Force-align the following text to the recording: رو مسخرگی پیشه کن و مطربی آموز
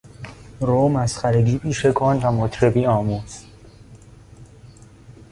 رو 0.61 0.89
مسخرگی 0.89 1.57
پیشه 1.57 1.91
کن 1.91 2.19
و 2.23 2.31
مطربی 2.31 2.85
آموز 2.85 3.45